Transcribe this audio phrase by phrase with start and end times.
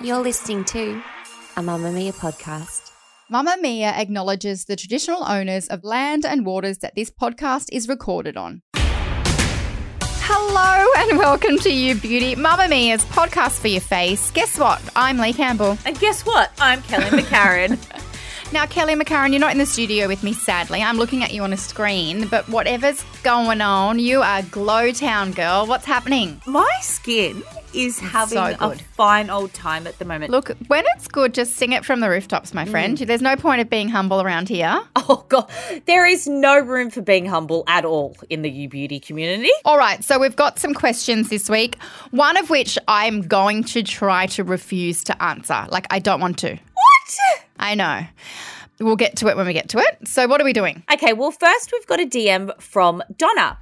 [0.00, 0.92] You're listening to
[1.56, 2.90] a Mamamia podcast.
[3.30, 8.62] Mamamia acknowledges the traditional owners of land and waters that this podcast is recorded on.
[8.74, 14.30] Hello and welcome to You Beauty, Mamamia's podcast for your face.
[14.30, 14.80] Guess what?
[14.96, 15.76] I'm Leigh Campbell.
[15.84, 16.50] And guess what?
[16.58, 17.78] I'm Kelly McCarren.
[18.54, 20.82] Now, Kelly McCarren, you're not in the studio with me, sadly.
[20.82, 25.66] I'm looking at you on a screen, but whatever's going on, you are Glowtown girl.
[25.66, 26.40] What's happening?
[26.46, 27.42] My skin
[27.74, 30.30] is having so a fine old time at the moment.
[30.30, 32.98] Look, when it's good, just sing it from the rooftops, my friend.
[32.98, 33.06] Mm.
[33.06, 34.80] There's no point of being humble around here.
[35.08, 35.50] Oh god,
[35.86, 39.50] there is no room for being humble at all in the You Beauty community.
[39.64, 41.76] All right, so we've got some questions this week,
[42.12, 45.66] one of which I'm going to try to refuse to answer.
[45.70, 46.52] Like, I don't want to.
[46.52, 47.18] What?
[47.58, 48.06] I know.
[48.78, 50.08] We'll get to it when we get to it.
[50.08, 50.82] So, what are we doing?
[50.92, 53.58] Okay, well first we've got a DM from Donna.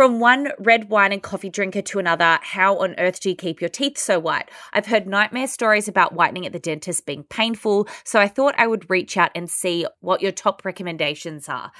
[0.00, 3.60] From one red wine and coffee drinker to another, how on earth do you keep
[3.60, 4.50] your teeth so white?
[4.72, 8.66] I've heard nightmare stories about whitening at the dentist being painful, so I thought I
[8.66, 11.70] would reach out and see what your top recommendations are.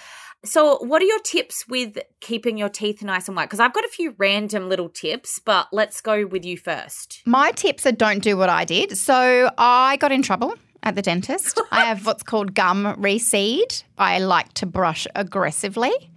[0.44, 3.46] So, what are your tips with keeping your teeth nice and white?
[3.46, 7.22] Because I've got a few random little tips, but let's go with you first.
[7.24, 8.98] My tips are don't do what I did.
[8.98, 11.58] So, I got in trouble at the dentist.
[11.70, 13.82] I have what's called gum recede.
[13.96, 16.10] I like to brush aggressively.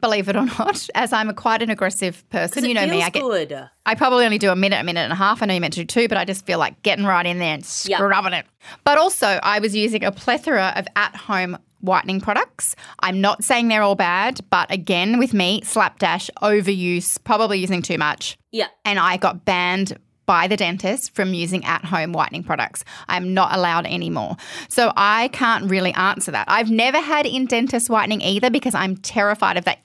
[0.00, 3.02] Believe it or not, as I'm a quite an aggressive person, you know me.
[3.02, 3.68] I get good.
[3.86, 5.42] I probably only do a minute, a minute and a half.
[5.42, 7.38] I know you meant to do two, but I just feel like getting right in
[7.38, 8.46] there and scrubbing it.
[8.84, 12.74] But also, I was using a plethora of at home whitening products.
[13.00, 17.98] I'm not saying they're all bad, but again, with me, slapdash, overuse, probably using too
[17.98, 18.38] much.
[18.52, 18.68] Yeah.
[18.84, 22.84] And I got banned by the dentist from using at home whitening products.
[23.08, 24.36] I'm not allowed anymore.
[24.68, 26.46] So I can't really answer that.
[26.48, 29.80] I've never had in dentist whitening either because I'm terrified of that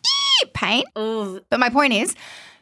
[0.54, 0.84] pain.
[0.98, 2.16] Ooh, But my point is,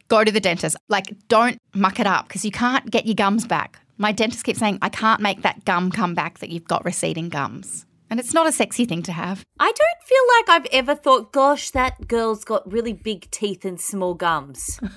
[0.08, 0.78] go to the dentist.
[0.90, 3.80] Like, don't muck it up because you can't get your gums back.
[3.98, 7.30] My dentist keeps saying, I can't make that gum come back that you've got receding
[7.30, 7.86] gums.
[8.10, 9.44] And it's not a sexy thing to have.
[9.60, 13.80] I don't feel like I've ever thought, gosh, that girl's got really big teeth and
[13.80, 14.80] small gums.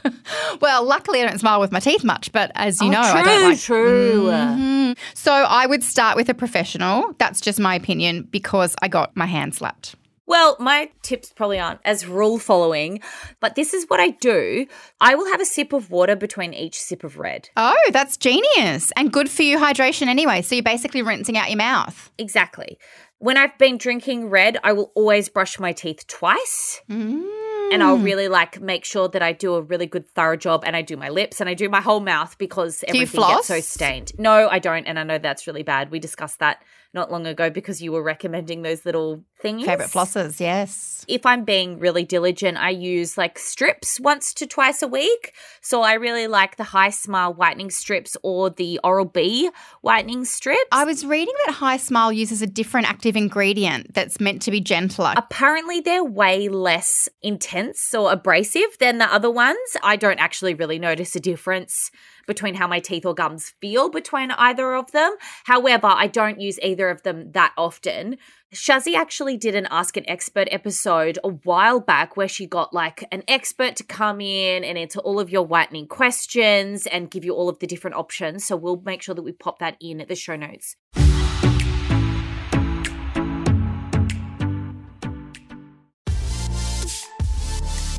[0.60, 3.22] Well, luckily I don't smile with my teeth much, but as you Oh, know, I
[3.22, 3.59] don't like.
[3.60, 4.25] true.
[4.31, 4.97] Mhm.
[5.15, 7.15] So I would start with a professional.
[7.19, 9.94] That's just my opinion because I got my hand slapped.
[10.30, 13.00] Well, my tips probably aren't as rule following,
[13.41, 14.64] but this is what I do.
[15.00, 17.48] I will have a sip of water between each sip of red.
[17.56, 20.42] Oh, that's genius and good for you hydration anyway.
[20.42, 22.12] So you're basically rinsing out your mouth.
[22.16, 22.78] Exactly.
[23.18, 26.80] When I've been drinking red, I will always brush my teeth twice.
[26.88, 27.72] Mm.
[27.72, 30.76] And I'll really like make sure that I do a really good thorough job and
[30.76, 34.12] I do my lips and I do my whole mouth because everything gets so stained.
[34.16, 34.86] No, I don't.
[34.86, 35.91] And I know that's really bad.
[35.91, 36.62] We discussed that
[36.93, 39.65] not long ago because you were recommending those little thingies.
[39.65, 41.05] Favorite flosses, yes.
[41.09, 45.33] if I'm being really diligent, I use like strips once to twice a week.
[45.61, 49.51] So I really like the Hismile whitening strips or the Oral B
[49.83, 50.69] whitening strips.
[50.73, 55.15] I was reading that Hismile uses a different active ingredient that's meant to be gentler.
[55.17, 59.59] Apparently, they're way less intense or abrasive than the other ones.
[59.83, 61.91] I don't actually really notice a difference
[62.26, 65.14] between how my teeth or gums feel between either of them.
[65.44, 68.19] However, I don't use either of them that often.
[68.53, 73.04] Shazzy actually did an Ask an Expert episode a while back where she got like
[73.12, 77.32] an expert to come in and answer all of your whitening questions and give you
[77.32, 78.44] all of the different options.
[78.44, 80.76] So we'll make sure that we pop that in at the show notes.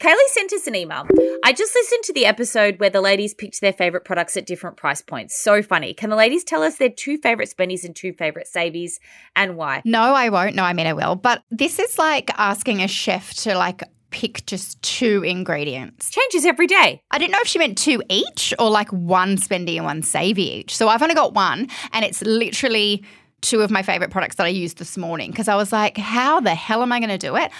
[0.00, 1.06] Kaylee sent us an email.
[1.44, 4.78] I just listened to the episode where the ladies picked their favorite products at different
[4.78, 5.38] price points.
[5.38, 5.92] So funny.
[5.92, 8.92] Can the ladies tell us their two favorite spennies and two favorite savies
[9.36, 9.82] and why?
[9.84, 10.56] No, I won't.
[10.56, 11.16] No, I mean I will.
[11.16, 16.08] But this is like asking a chef to like pick just two ingredients.
[16.10, 17.02] Changes every day.
[17.10, 20.60] I didn't know if she meant two each or like one spendy and one savey
[20.60, 20.74] each.
[20.74, 23.04] So I've only got one, and it's literally
[23.42, 26.40] two of my favorite products that I used this morning because I was like, how
[26.40, 27.50] the hell am I going to do it?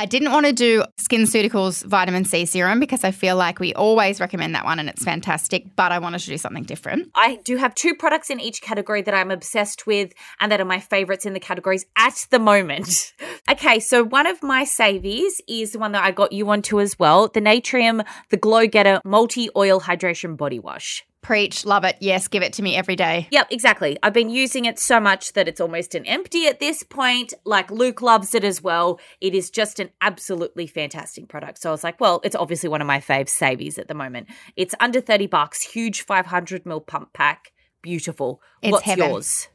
[0.00, 4.18] I didn't want to do SkinCeuticals vitamin C serum because I feel like we always
[4.18, 7.10] recommend that one and it's fantastic, but I wanted to do something different.
[7.14, 10.64] I do have two products in each category that I'm obsessed with and that are
[10.64, 13.12] my favorites in the categories at the moment.
[13.50, 16.98] okay, so one of my savies is the one that I got you onto as
[16.98, 21.04] well the Naturium, the Glow Getter Multi Oil Hydration Body Wash.
[21.22, 21.96] Preach, love it.
[22.00, 23.28] Yes, give it to me every day.
[23.30, 23.98] Yep, exactly.
[24.02, 27.34] I've been using it so much that it's almost an empty at this point.
[27.44, 28.98] Like Luke loves it as well.
[29.20, 31.60] It is just an absolutely fantastic product.
[31.60, 34.28] So I was like, well, it's obviously one of my fave savies at the moment.
[34.56, 37.52] It's under 30 bucks, huge 500 ml pump pack.
[37.82, 38.40] Beautiful.
[38.62, 39.10] It's What's heaven.
[39.10, 39.48] yours?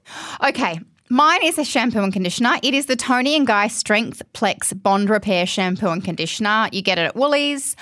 [0.44, 0.80] Okay.
[1.10, 2.56] Mine is a shampoo and conditioner.
[2.64, 6.68] It is the Toni and Guy Strength Plex Bond Repair Shampoo and Conditioner.
[6.72, 7.76] You get it at Woolies.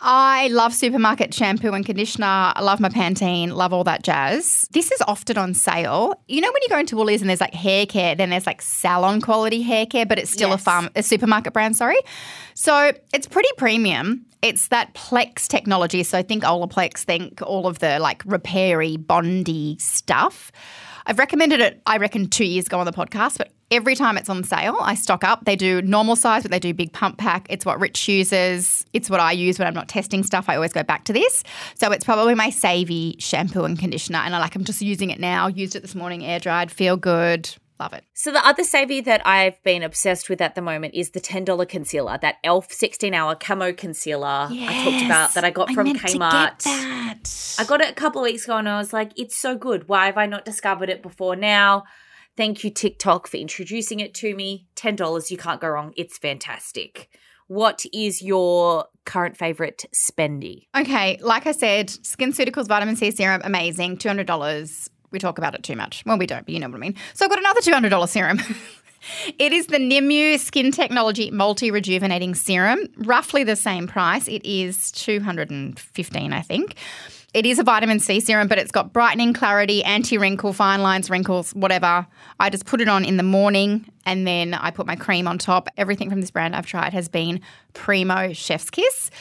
[0.00, 2.26] I love supermarket shampoo and conditioner.
[2.26, 4.68] I love my Pantene, love all that jazz.
[4.72, 6.20] This is often on sale.
[6.26, 8.60] You know when you go into Woolies and there's like hair care, then there's like
[8.60, 11.96] salon quality hair care, but it's still a farm a supermarket brand, sorry.
[12.54, 14.26] So it's pretty premium.
[14.42, 16.02] It's that Plex technology.
[16.02, 20.52] So think Olaplex, think all of the like repairy, bondy stuff.
[21.06, 24.30] I've recommended it, I reckon, two years ago on the podcast, but every time it's
[24.30, 25.44] on sale, I stock up.
[25.44, 27.46] They do normal size, but they do big pump pack.
[27.50, 28.86] It's what Rich uses.
[28.94, 30.48] It's what I use when I'm not testing stuff.
[30.48, 31.42] I always go back to this.
[31.74, 34.18] So it's probably my Savvy shampoo and conditioner.
[34.18, 35.48] And I like, I'm just using it now.
[35.48, 37.54] Used it this morning, air dried, feel good.
[37.80, 38.04] Love it.
[38.14, 41.68] So the other savvy that I've been obsessed with at the moment is the $10
[41.68, 42.70] concealer, that e.l.f.
[42.70, 46.64] 16 hour camo concealer I talked about that I got from Kmart.
[47.58, 49.88] I got it a couple of weeks ago and I was like, it's so good.
[49.88, 51.84] Why have I not discovered it before now?
[52.36, 54.66] Thank you, TikTok, for introducing it to me.
[54.76, 55.92] $10, you can't go wrong.
[55.96, 57.08] It's fantastic.
[57.46, 60.66] What is your current favorite spendy?
[60.76, 64.88] Okay, like I said, SkinCeuticals vitamin C serum, amazing, two hundred dollars.
[65.14, 66.02] We talk about it too much.
[66.04, 66.96] Well, we don't, but you know what I mean.
[67.14, 68.40] So I've got another two hundred dollar serum.
[69.38, 74.26] it is the Nimue Skin Technology Multi Rejuvenating Serum, roughly the same price.
[74.26, 76.74] It is two hundred and fifteen, I think.
[77.32, 81.08] It is a vitamin C serum, but it's got brightening, clarity, anti wrinkle, fine lines,
[81.08, 82.04] wrinkles, whatever.
[82.40, 85.38] I just put it on in the morning and then I put my cream on
[85.38, 85.68] top.
[85.76, 87.40] Everything from this brand I've tried has been
[87.72, 89.12] primo chef's kiss.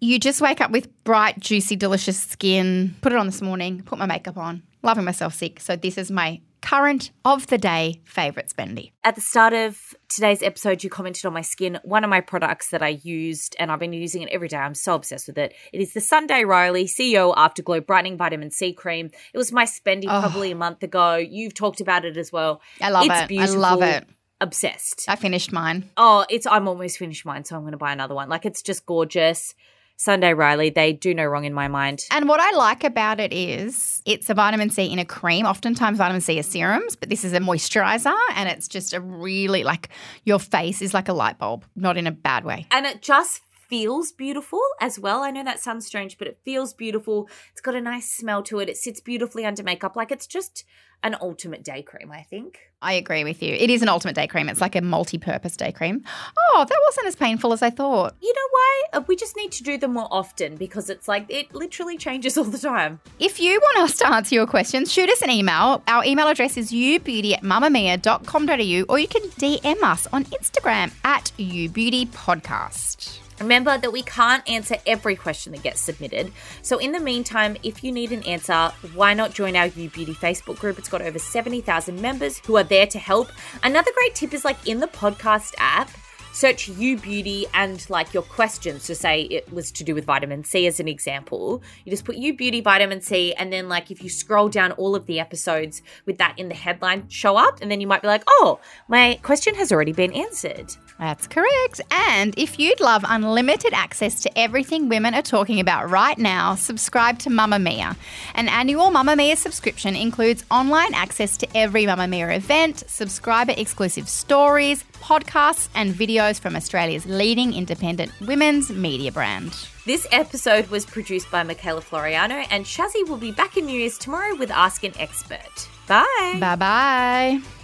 [0.00, 2.96] You just wake up with bright, juicy, delicious skin.
[3.02, 5.60] Put it on this morning, put my makeup on, loving myself sick.
[5.60, 8.92] So, this is my current of the day favorite spendy.
[9.04, 11.78] At the start of today's episode, you commented on my skin.
[11.82, 14.56] One of my products that I used, and I've been using it every day.
[14.56, 15.54] I'm so obsessed with it.
[15.72, 19.10] It is the Sunday Riley CEO Afterglow Brightening Vitamin C Cream.
[19.34, 20.20] It was my spendy oh.
[20.20, 21.16] probably a month ago.
[21.16, 22.62] You've talked about it as well.
[22.80, 23.38] I love it's it.
[23.38, 24.08] I love it.
[24.40, 25.04] Obsessed.
[25.06, 25.90] I finished mine.
[25.96, 28.28] Oh, it's I'm almost finished mine, so I'm going to buy another one.
[28.28, 29.54] Like it's just gorgeous.
[30.02, 32.06] Sunday Riley, they do no wrong in my mind.
[32.10, 35.46] And what I like about it is it's a vitamin C in a cream.
[35.46, 39.62] Oftentimes, vitamin C is serums, but this is a moisturizer, and it's just a really
[39.62, 39.90] like
[40.24, 42.66] your face is like a light bulb, not in a bad way.
[42.72, 45.22] and it just feels beautiful as well.
[45.22, 47.28] I know that sounds strange, but it feels beautiful.
[47.52, 48.68] It's got a nice smell to it.
[48.68, 49.94] It sits beautifully under makeup.
[49.94, 50.64] Like it's just
[51.02, 52.58] an ultimate day cream, I think.
[52.80, 53.54] I agree with you.
[53.54, 54.48] It is an ultimate day cream.
[54.48, 56.02] It's like a multi purpose day cream.
[56.50, 58.14] Oh, that wasn't as painful as I thought.
[58.20, 58.82] You know why?
[58.94, 62.36] Uh, We just need to do them more often because it's like it literally changes
[62.38, 63.00] all the time.
[63.20, 65.82] If you want us to answer your questions, shoot us an email.
[65.86, 71.30] Our email address is youbeauty at mamamia.com.au or you can DM us on Instagram at
[71.38, 73.21] youbeautypodcast.
[73.40, 76.32] Remember that we can't answer every question that gets submitted.
[76.62, 80.14] So, in the meantime, if you need an answer, why not join our You Beauty
[80.14, 80.78] Facebook group?
[80.78, 83.28] It's got over 70,000 members who are there to help.
[83.62, 85.90] Another great tip is like in the podcast app,
[86.32, 88.84] search You Beauty and like your questions.
[88.84, 91.62] So, say it was to do with vitamin C as an example.
[91.84, 94.94] You just put You Beauty vitamin C, and then like if you scroll down all
[94.94, 98.08] of the episodes with that in the headline show up, and then you might be
[98.08, 98.58] like, oh,
[98.88, 100.74] my question has already been answered.
[100.98, 101.80] That's correct.
[101.90, 107.18] And if you'd love unlimited access to everything women are talking about right now, subscribe
[107.20, 107.96] to Mamamia.
[108.34, 115.68] An annual Mamamia subscription includes online access to every Mamamia event, subscriber exclusive stories, podcasts,
[115.74, 119.68] and videos from Australia's leading independent women's media brand.
[119.84, 123.98] This episode was produced by Michaela Floriano, and Shazzy will be back in New Year's
[123.98, 125.68] tomorrow with Ask an Expert.
[125.88, 126.36] Bye.
[126.40, 127.61] Bye bye.